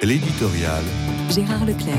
[0.00, 0.84] L'éditorial.
[1.28, 1.96] Gérard Leclerc.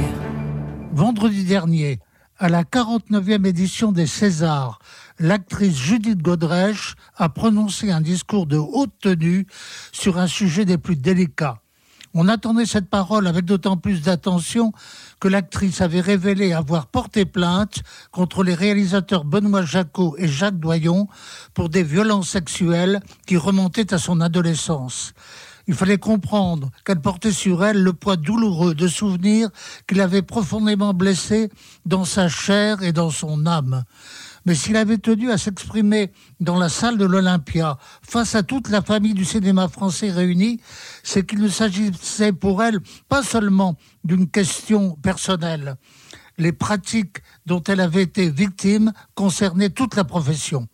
[0.93, 1.99] Vendredi dernier,
[2.37, 4.79] à la 49e édition des Césars,
[5.19, 9.47] l'actrice Judith Godrèche a prononcé un discours de haute tenue
[9.91, 11.61] sur un sujet des plus délicats.
[12.13, 14.71] On attendait cette parole avec d'autant plus d'attention
[15.19, 21.09] que l'actrice avait révélé avoir porté plainte contre les réalisateurs Benoît Jacot et Jacques Doyon
[21.53, 25.13] pour des violences sexuelles qui remontaient à son adolescence.
[25.69, 29.51] Il fallait comprendre qu'elle portait sur elle le poids douloureux de souvenirs
[29.87, 31.51] qui l'avaient profondément blessée
[31.85, 33.83] dans sa chair et dans son âme.
[34.47, 38.81] Mais s'il avait tenu à s'exprimer dans la salle de l'Olympia face à toute la
[38.81, 40.59] famille du cinéma français réunie,
[41.03, 45.75] c'est qu'il ne s'agissait pour elle pas seulement d'une question personnelle.
[46.39, 50.67] Les pratiques dont elle avait été victime concernaient toute la profession.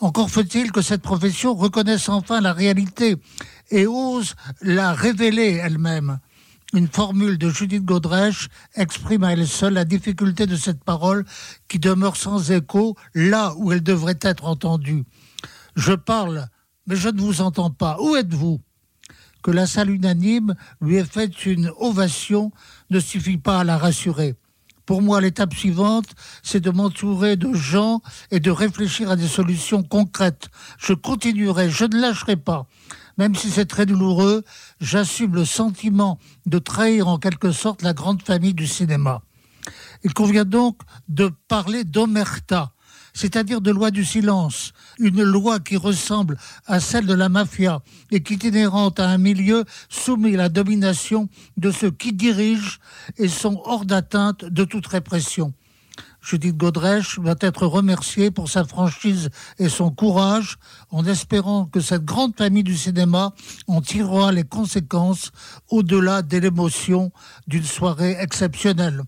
[0.00, 3.16] Encore faut-il que cette profession reconnaisse enfin la réalité
[3.70, 6.18] et ose la révéler elle-même.
[6.72, 11.24] Une formule de Judith Godrèche exprime à elle seule la difficulté de cette parole
[11.68, 15.04] qui demeure sans écho là où elle devrait être entendue.
[15.76, 16.48] Je parle,
[16.86, 17.98] mais je ne vous entends pas.
[18.00, 18.60] Où êtes-vous?
[19.42, 22.50] Que la salle unanime lui ait fait une ovation
[22.90, 24.34] ne suffit pas à la rassurer.
[24.86, 26.06] Pour moi, l'étape suivante,
[26.42, 30.48] c'est de m'entourer de gens et de réfléchir à des solutions concrètes.
[30.78, 32.66] Je continuerai, je ne lâcherai pas.
[33.16, 34.44] Même si c'est très douloureux,
[34.80, 39.22] j'assume le sentiment de trahir en quelque sorte la grande famille du cinéma.
[40.02, 42.73] Il convient donc de parler d'omerta,
[43.14, 48.22] c'est-à-dire de loi du silence, une loi qui ressemble à celle de la mafia et
[48.22, 52.78] qui est inhérente à un milieu soumis à la domination de ceux qui dirigent
[53.16, 55.54] et sont hors d'atteinte de toute répression.
[56.20, 60.56] Judith Godrèche doit être remerciée pour sa franchise et son courage,
[60.90, 63.34] en espérant que cette grande famille du cinéma
[63.66, 65.32] en tirera les conséquences
[65.68, 67.12] au-delà de l'émotion
[67.46, 69.02] d'une soirée exceptionnelle.